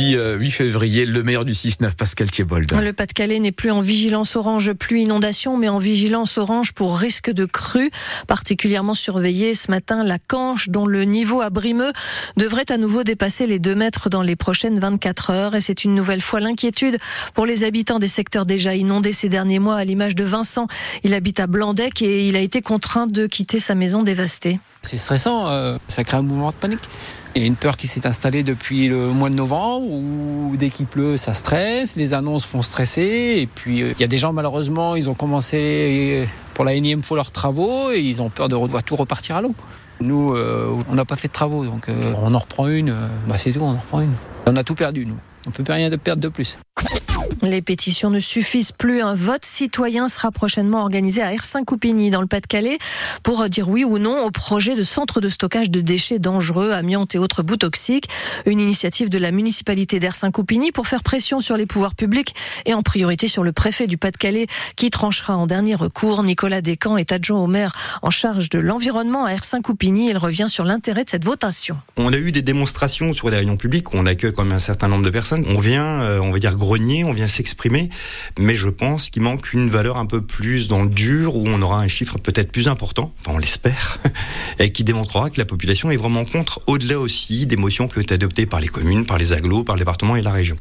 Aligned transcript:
jeudi 0.00 0.12
8 0.12 0.18
euh, 0.18 0.50
février, 0.50 1.06
le 1.06 1.22
meilleur 1.22 1.44
du 1.44 1.52
6-9, 1.52 1.92
Pascal 1.92 2.30
Thiebold. 2.30 2.72
Le 2.80 2.92
Pas-de-Calais 2.92 3.38
n'est 3.38 3.52
plus 3.52 3.70
en 3.70 3.80
vigilance 3.80 4.36
orange 4.36 4.72
pluie 4.72 5.02
inondation, 5.02 5.56
mais 5.56 5.68
en 5.68 5.78
vigilance 5.78 6.38
orange 6.38 6.72
pour 6.72 6.96
risque 6.96 7.30
de 7.30 7.44
crue. 7.44 7.90
Particulièrement 8.26 8.94
surveillé 8.94 9.54
ce 9.54 9.70
matin 9.70 10.02
la 10.02 10.18
Canche, 10.18 10.68
dont 10.68 10.86
le 10.86 11.04
niveau 11.04 11.40
à 11.40 11.50
Brimeux 11.50 11.92
devrait 12.36 12.70
à 12.70 12.78
nouveau 12.78 13.04
dépasser 13.04 13.46
les 13.46 13.58
2 13.58 13.74
mètres 13.74 14.08
dans 14.08 14.22
les 14.22 14.36
prochaines 14.36 14.78
24 14.78 15.30
heures. 15.30 15.54
Et 15.54 15.60
c'est 15.60 15.84
une 15.84 15.94
nouvelle 15.94 16.22
fois 16.22 16.40
l'inquiétude 16.40 16.98
pour 17.34 17.46
les 17.46 17.64
habitants 17.64 17.98
des 17.98 18.08
secteurs 18.08 18.46
déjà 18.46 18.74
inondés 18.74 19.12
ces 19.12 19.28
derniers 19.28 19.58
mois, 19.58 19.76
à 19.76 19.84
l'image 19.84 20.14
de 20.14 20.24
Vincent. 20.24 20.66
Il 21.04 21.14
habite 21.14 21.40
à 21.40 21.46
Blandec 21.46 22.00
et 22.02 22.26
il 22.26 22.36
a 22.36 22.40
été 22.40 22.62
contraint 22.62 23.06
de 23.06 23.26
quitter 23.26 23.58
sa 23.58 23.74
maison 23.74 24.02
dévastée. 24.02 24.60
C'est 24.82 24.96
stressant, 24.96 25.50
euh, 25.50 25.76
ça 25.88 26.04
crée 26.04 26.16
un 26.16 26.22
mouvement 26.22 26.50
de 26.50 26.56
panique. 26.56 26.88
Il 27.34 27.42
y 27.42 27.44
a 27.44 27.46
une 27.46 27.56
peur 27.56 27.76
qui 27.76 27.86
s'est 27.86 28.06
installée 28.06 28.42
depuis 28.42 28.88
le 28.88 29.08
mois 29.08 29.30
de 29.30 29.36
novembre 29.36 29.86
où 29.88 30.56
dès 30.58 30.70
qu'il 30.70 30.86
pleut, 30.86 31.16
ça 31.16 31.32
stresse, 31.32 31.94
les 31.96 32.12
annonces 32.12 32.44
font 32.44 32.62
stresser. 32.62 33.36
Et 33.38 33.46
puis 33.46 33.82
euh, 33.82 33.92
il 33.96 34.00
y 34.00 34.04
a 34.04 34.08
des 34.08 34.18
gens, 34.18 34.32
malheureusement, 34.32 34.96
ils 34.96 35.08
ont 35.08 35.14
commencé 35.14 36.26
pour 36.54 36.64
la 36.64 36.74
énième 36.74 37.02
fois 37.02 37.16
leurs 37.16 37.30
travaux 37.30 37.92
et 37.92 38.00
ils 38.00 38.20
ont 38.20 38.30
peur 38.30 38.48
de 38.48 38.56
voir 38.56 38.82
tout 38.82 38.96
repartir 38.96 39.36
à 39.36 39.42
l'eau. 39.42 39.54
Nous, 40.00 40.34
euh, 40.34 40.76
on 40.88 40.94
n'a 40.94 41.04
pas 41.04 41.16
fait 41.16 41.28
de 41.28 41.32
travaux, 41.32 41.64
donc 41.64 41.88
on 41.88 42.34
en 42.34 42.38
reprend 42.38 42.66
une, 42.68 42.94
bah, 43.28 43.38
c'est 43.38 43.52
tout, 43.52 43.60
on 43.60 43.70
en 43.70 43.78
reprend 43.78 44.00
une. 44.00 44.14
On 44.46 44.56
a 44.56 44.64
tout 44.64 44.74
perdu, 44.74 45.06
nous. 45.06 45.18
On 45.46 45.50
ne 45.50 45.54
peut 45.54 45.72
rien 45.72 45.90
perdre 45.90 46.22
de 46.22 46.28
plus. 46.28 46.58
Les 47.42 47.62
pétitions 47.62 48.10
ne 48.10 48.20
suffisent 48.20 48.72
plus. 48.72 49.00
Un 49.00 49.14
vote 49.14 49.44
citoyen 49.46 50.08
sera 50.08 50.30
prochainement 50.30 50.82
organisé 50.82 51.22
à 51.22 51.32
Ersin-Coupigny 51.32 52.10
dans 52.10 52.20
le 52.20 52.26
Pas-de-Calais 52.26 52.76
pour 53.22 53.48
dire 53.48 53.68
oui 53.68 53.82
ou 53.82 53.98
non 53.98 54.26
au 54.26 54.30
projet 54.30 54.76
de 54.76 54.82
centre 54.82 55.22
de 55.22 55.28
stockage 55.30 55.70
de 55.70 55.80
déchets 55.80 56.18
dangereux, 56.18 56.72
amiantes 56.72 57.14
et 57.14 57.18
autres 57.18 57.42
bouts 57.42 57.56
toxiques. 57.56 58.08
Une 58.44 58.60
initiative 58.60 59.08
de 59.08 59.16
la 59.16 59.30
municipalité 59.30 60.00
d'Ersin-Coupigny 60.00 60.70
pour 60.70 60.86
faire 60.86 61.02
pression 61.02 61.40
sur 61.40 61.56
les 61.56 61.64
pouvoirs 61.64 61.94
publics 61.94 62.34
et 62.66 62.74
en 62.74 62.82
priorité 62.82 63.26
sur 63.26 63.42
le 63.42 63.52
préfet 63.52 63.86
du 63.86 63.96
Pas-de-Calais 63.96 64.46
qui 64.76 64.90
tranchera 64.90 65.34
en 65.36 65.46
dernier 65.46 65.76
recours. 65.76 66.22
Nicolas 66.22 66.60
Descamps 66.60 66.98
est 66.98 67.10
adjoint 67.10 67.40
au 67.40 67.46
maire 67.46 67.72
en 68.02 68.10
charge 68.10 68.50
de 68.50 68.58
l'environnement 68.58 69.24
à 69.24 69.32
Ersin-Coupigny. 69.32 70.10
Il 70.10 70.18
revient 70.18 70.46
sur 70.48 70.64
l'intérêt 70.64 71.04
de 71.04 71.10
cette 71.10 71.24
votation. 71.24 71.78
On 71.96 72.12
a 72.12 72.18
eu 72.18 72.32
des 72.32 72.42
démonstrations 72.42 73.14
sur 73.14 73.30
les 73.30 73.38
réunions 73.38 73.56
publiques. 73.56 73.94
On 73.94 74.04
accueille 74.04 74.34
quand 74.34 74.44
même 74.44 74.52
un 74.56 74.58
certain 74.58 74.88
nombre 74.88 75.04
de 75.04 75.10
personnes. 75.10 75.46
On 75.48 75.58
vient, 75.58 76.02
euh, 76.02 76.20
on 76.20 76.32
va 76.32 76.38
dire 76.38 76.56
grogner, 76.56 77.04
on 77.04 77.14
vient 77.14 77.29
s'exprimer, 77.30 77.88
mais 78.38 78.54
je 78.54 78.68
pense 78.68 79.08
qu'il 79.08 79.22
manque 79.22 79.52
une 79.52 79.70
valeur 79.70 79.96
un 79.96 80.06
peu 80.06 80.20
plus 80.20 80.68
dans 80.68 80.84
dur, 80.84 81.36
où 81.36 81.46
on 81.46 81.62
aura 81.62 81.80
un 81.80 81.88
chiffre 81.88 82.18
peut-être 82.18 82.52
plus 82.52 82.68
important, 82.68 83.12
enfin 83.20 83.32
on 83.34 83.38
l'espère, 83.38 83.98
et 84.58 84.70
qui 84.72 84.84
démontrera 84.84 85.30
que 85.30 85.38
la 85.38 85.46
population 85.46 85.90
est 85.90 85.96
vraiment 85.96 86.24
contre, 86.24 86.60
au-delà 86.66 86.98
aussi 86.98 87.46
des 87.46 87.56
motions 87.56 87.88
qui 87.88 87.98
ont 87.98 88.02
été 88.02 88.14
adoptées 88.14 88.46
par 88.46 88.60
les 88.60 88.68
communes, 88.68 89.06
par 89.06 89.18
les 89.18 89.32
agglos, 89.32 89.64
par 89.64 89.76
le 89.76 89.80
département 89.80 90.16
et 90.16 90.22
la 90.22 90.32
région. 90.32 90.56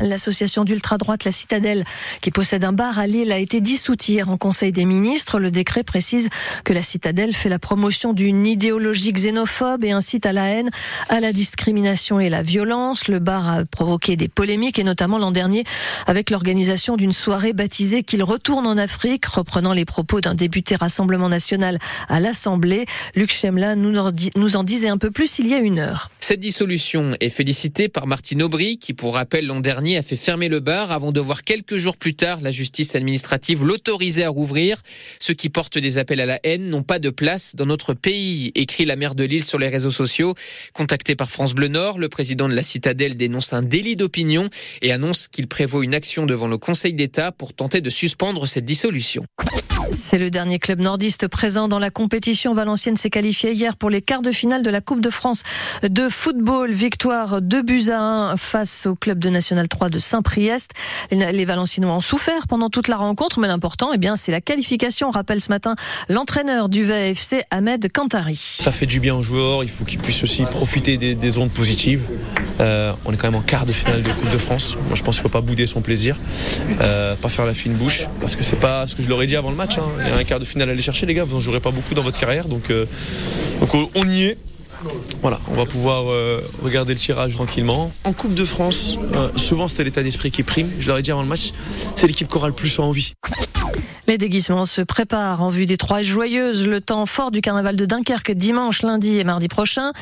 L'association 0.00 0.64
d'ultra-droite 0.64 1.24
La 1.24 1.32
Citadelle, 1.32 1.84
qui 2.20 2.30
possède 2.30 2.64
un 2.64 2.72
bar 2.72 2.98
à 2.98 3.06
Lille, 3.06 3.32
a 3.32 3.38
été 3.38 3.60
dissoute 3.60 4.08
hier 4.08 4.28
en 4.28 4.36
Conseil 4.36 4.72
des 4.72 4.84
ministres. 4.84 5.38
Le 5.38 5.50
décret 5.50 5.82
précise 5.82 6.28
que 6.64 6.72
La 6.72 6.82
Citadelle 6.82 7.34
fait 7.34 7.48
la 7.48 7.58
promotion 7.58 8.12
d'une 8.12 8.46
idéologie 8.46 9.12
xénophobe 9.12 9.84
et 9.84 9.90
incite 9.90 10.26
à 10.26 10.32
la 10.32 10.46
haine, 10.46 10.70
à 11.08 11.20
la 11.20 11.32
discrimination 11.32 12.20
et 12.20 12.30
la 12.30 12.42
violence. 12.42 13.08
Le 13.08 13.18
bar 13.18 13.48
a 13.48 13.64
provoqué 13.64 14.16
des 14.16 14.28
polémiques 14.28 14.78
et 14.78 14.84
notamment 14.84 15.18
l'an 15.18 15.32
dernier 15.32 15.64
avec 16.06 16.30
l'organisation 16.30 16.96
d'une 16.96 17.12
soirée 17.12 17.52
baptisée 17.52 18.02
qu'il 18.02 18.22
retourne 18.22 18.66
en 18.66 18.76
Afrique, 18.76 19.26
reprenant 19.26 19.72
les 19.72 19.84
propos 19.84 20.20
d'un 20.20 20.34
député 20.34 20.76
Rassemblement 20.76 21.28
National 21.28 21.78
à 22.08 22.20
l'Assemblée. 22.20 22.86
Luc 23.14 23.32
Chemla 23.32 23.74
nous 23.74 24.56
en 24.56 24.62
disait 24.62 24.88
un 24.88 24.98
peu 24.98 25.10
plus 25.10 25.38
il 25.38 25.48
y 25.48 25.54
a 25.54 25.58
une 25.58 25.78
heure. 25.78 26.10
Cette 26.20 26.40
dissolution 26.40 27.16
est 27.20 27.30
félicitée 27.30 27.88
par 27.88 28.06
Martine 28.06 28.42
Aubry, 28.42 28.78
qui 28.78 28.92
pour 28.92 29.14
rappel 29.14 29.46
l'an 29.46 29.60
dernier 29.60 29.87
a 29.96 30.02
fait 30.02 30.16
fermer 30.16 30.48
le 30.48 30.60
bar 30.60 30.92
avant 30.92 31.12
de 31.12 31.20
voir 31.20 31.42
quelques 31.42 31.76
jours 31.76 31.96
plus 31.96 32.14
tard 32.14 32.40
la 32.40 32.50
justice 32.50 32.94
administrative 32.94 33.64
l'autoriser 33.64 34.24
à 34.24 34.28
rouvrir. 34.28 34.82
Ceux 35.18 35.34
qui 35.34 35.48
portent 35.48 35.78
des 35.78 35.98
appels 35.98 36.20
à 36.20 36.26
la 36.26 36.40
haine 36.44 36.68
n'ont 36.68 36.82
pas 36.82 36.98
de 36.98 37.10
place 37.10 37.56
dans 37.56 37.66
notre 37.66 37.94
pays, 37.94 38.52
écrit 38.54 38.84
la 38.84 38.96
maire 38.96 39.14
de 39.14 39.24
Lille 39.24 39.44
sur 39.44 39.58
les 39.58 39.68
réseaux 39.68 39.90
sociaux. 39.90 40.34
Contacté 40.72 41.16
par 41.16 41.30
France 41.30 41.54
Bleu 41.54 41.68
Nord, 41.68 41.98
le 41.98 42.08
président 42.08 42.48
de 42.48 42.54
la 42.54 42.62
citadelle 42.62 43.16
dénonce 43.16 43.52
un 43.52 43.62
délit 43.62 43.96
d'opinion 43.96 44.50
et 44.82 44.92
annonce 44.92 45.28
qu'il 45.28 45.46
prévoit 45.46 45.84
une 45.84 45.94
action 45.94 46.26
devant 46.26 46.48
le 46.48 46.58
Conseil 46.58 46.92
d'État 46.92 47.32
pour 47.32 47.54
tenter 47.54 47.80
de 47.80 47.90
suspendre 47.90 48.46
cette 48.46 48.64
dissolution. 48.64 49.24
C'est 49.90 50.18
le 50.18 50.30
dernier 50.30 50.58
club 50.58 50.80
nordiste 50.80 51.28
présent 51.28 51.68
dans 51.68 51.78
la 51.78 51.90
compétition. 51.90 52.52
Valenciennes 52.52 52.96
s'est 52.96 53.10
qualifié 53.10 53.52
hier 53.52 53.76
pour 53.76 53.90
les 53.90 54.02
quarts 54.02 54.22
de 54.22 54.32
finale 54.32 54.62
de 54.62 54.70
la 54.70 54.80
Coupe 54.80 55.00
de 55.00 55.10
France 55.10 55.42
de 55.82 56.08
football. 56.08 56.72
Victoire 56.72 57.40
2 57.40 57.62
buts 57.62 57.90
à 57.90 58.00
1 58.00 58.36
face 58.36 58.86
au 58.86 58.94
club 58.94 59.18
de 59.18 59.30
National 59.30 59.68
3 59.68 59.88
de 59.88 59.98
Saint-Priest. 59.98 60.72
Les 61.10 61.44
Valenciennois 61.44 61.94
ont 61.94 62.00
souffert 62.00 62.46
pendant 62.46 62.70
toute 62.70 62.88
la 62.88 62.96
rencontre, 62.96 63.40
mais 63.40 63.48
l'important, 63.48 63.90
eh 63.94 63.98
bien, 63.98 64.16
c'est 64.16 64.32
la 64.32 64.40
qualification. 64.40 65.10
Rappelle 65.10 65.40
ce 65.40 65.48
matin 65.48 65.74
l'entraîneur 66.08 66.68
du 66.68 66.84
VFC, 66.84 67.44
Ahmed 67.50 67.90
Kantari. 67.92 68.36
Ça 68.36 68.72
fait 68.72 68.86
du 68.86 69.00
bien 69.00 69.14
aux 69.14 69.22
joueurs. 69.22 69.64
Il 69.64 69.70
faut 69.70 69.84
qu'ils 69.84 70.00
puissent 70.00 70.22
aussi 70.22 70.44
profiter 70.44 70.96
des, 70.96 71.38
ondes 71.38 71.50
positives. 71.50 72.02
Euh, 72.60 72.92
on 73.04 73.12
est 73.12 73.16
quand 73.16 73.28
même 73.28 73.40
en 73.40 73.42
quart 73.42 73.66
de 73.66 73.72
finale 73.72 74.02
de 74.02 74.10
Coupe 74.10 74.30
de 74.30 74.38
France. 74.38 74.76
Moi, 74.86 74.96
je 74.96 75.02
pense 75.02 75.16
qu'il 75.16 75.24
ne 75.24 75.28
faut 75.28 75.32
pas 75.32 75.40
bouder 75.40 75.66
son 75.66 75.80
plaisir, 75.80 76.16
euh, 76.80 77.14
pas 77.16 77.28
faire 77.28 77.46
la 77.46 77.54
fine 77.54 77.74
bouche, 77.74 78.06
parce 78.20 78.36
que 78.36 78.42
c'est 78.42 78.58
pas 78.58 78.86
ce 78.86 78.96
que 78.96 79.02
je 79.02 79.08
leur 79.08 79.22
ai 79.22 79.26
dit 79.26 79.36
avant 79.36 79.50
le 79.50 79.56
match. 79.56 79.78
Hein. 79.78 79.86
Il 80.00 80.08
y 80.08 80.10
a 80.10 80.16
un 80.16 80.24
quart 80.24 80.40
de 80.40 80.44
finale 80.44 80.68
à 80.68 80.72
aller 80.72 80.82
chercher, 80.82 81.06
les 81.06 81.14
gars. 81.14 81.24
Vous 81.24 81.34
n'en 81.34 81.40
jouerez 81.40 81.60
pas 81.60 81.70
beaucoup 81.70 81.94
dans 81.94 82.02
votre 82.02 82.18
carrière, 82.18 82.46
donc, 82.46 82.70
euh, 82.70 82.86
on 83.94 84.08
y 84.08 84.24
est. 84.24 84.38
Voilà, 85.22 85.40
on 85.50 85.54
va 85.54 85.66
pouvoir 85.66 86.04
regarder 86.62 86.94
le 86.94 87.00
tirage 87.00 87.34
tranquillement. 87.34 87.90
En 88.04 88.12
Coupe 88.12 88.34
de 88.34 88.44
France, 88.44 88.96
souvent 89.34 89.66
c'est 89.66 89.82
l'état 89.82 90.04
d'esprit 90.04 90.30
qui 90.30 90.44
prime. 90.44 90.70
Je 90.78 90.86
leur 90.86 90.98
ai 90.98 91.02
dit 91.02 91.10
avant 91.10 91.22
le 91.22 91.28
match, 91.28 91.50
c'est 91.96 92.06
l'équipe 92.06 92.28
qui 92.28 92.36
aura 92.36 92.46
le 92.46 92.54
plus 92.54 92.78
envie. 92.78 93.14
Les 94.08 94.16
déguisements 94.16 94.64
se 94.64 94.80
préparent 94.80 95.42
en 95.42 95.50
vue 95.50 95.66
des 95.66 95.76
trois 95.76 96.00
joyeuses, 96.00 96.66
le 96.66 96.80
temps 96.80 97.04
fort 97.04 97.30
du 97.30 97.42
carnaval 97.42 97.76
de 97.76 97.84
Dunkerque 97.84 98.32
dimanche, 98.32 98.80
lundi 98.80 99.18
et 99.18 99.24
mardi 99.24 99.48
prochain. 99.48 99.92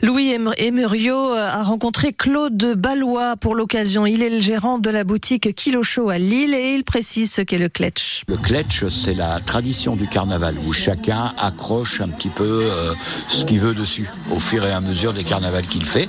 Louis 0.00 0.32
Emerio 0.58 1.32
a 1.32 1.64
rencontré 1.64 2.12
Claude 2.12 2.74
Ballois 2.76 3.34
pour 3.34 3.56
l'occasion. 3.56 4.06
Il 4.06 4.22
est 4.22 4.30
le 4.30 4.38
gérant 4.38 4.78
de 4.78 4.90
la 4.90 5.02
boutique 5.02 5.56
Kilo 5.56 5.82
Show 5.82 6.08
à 6.08 6.18
Lille 6.18 6.54
et 6.54 6.76
il 6.76 6.84
précise 6.84 7.32
ce 7.32 7.42
qu'est 7.42 7.58
le 7.58 7.68
kletch. 7.68 8.22
Le 8.28 8.36
kletch, 8.36 8.86
c'est 8.86 9.14
la 9.14 9.40
tradition 9.40 9.96
du 9.96 10.06
carnaval 10.06 10.54
où 10.64 10.72
chacun 10.72 11.32
accroche 11.36 12.00
un 12.00 12.08
petit 12.10 12.30
peu 12.30 12.62
euh, 12.62 12.94
ce 13.28 13.44
qu'il 13.44 13.58
veut 13.58 13.74
dessus 13.74 14.08
au 14.30 14.38
fur 14.38 14.64
et 14.64 14.70
à 14.70 14.80
mesure 14.80 15.12
des 15.12 15.24
carnavals 15.24 15.66
qu'il 15.66 15.84
fait. 15.84 16.08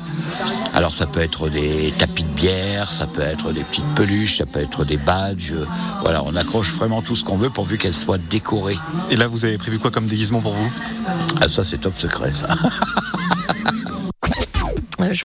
Alors 0.80 0.94
ça 0.94 1.08
peut 1.08 1.20
être 1.20 1.50
des 1.50 1.94
tapis 1.98 2.24
de 2.24 2.30
bière, 2.30 2.94
ça 2.94 3.06
peut 3.06 3.22
être 3.22 3.52
des 3.52 3.66
petites 3.66 3.84
peluches, 3.96 4.38
ça 4.38 4.46
peut 4.46 4.62
être 4.62 4.86
des 4.86 4.96
badges. 4.96 5.54
Voilà, 6.00 6.24
on 6.24 6.34
accroche 6.38 6.72
vraiment 6.72 7.02
tout 7.02 7.18
ce 7.18 7.26
qu'on 7.26 7.36
veut 7.36 7.50
pourvu 7.50 7.78
qu'elle 7.78 7.94
soit 7.94 8.18
décorée. 8.18 8.78
Et 9.12 9.18
là, 9.18 9.28
vous 9.28 9.44
avez 9.44 9.58
prévu 9.58 9.78
quoi 9.78 9.92
comme 9.92 10.06
déguisement 10.06 10.40
pour 10.40 10.54
vous? 10.54 10.72
Ah 11.42 11.50
ça, 11.50 11.66
c'est 11.66 11.80
top 11.80 11.98
secret, 11.98 12.32
ça. 12.32 12.48